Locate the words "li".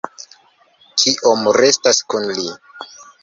2.39-2.47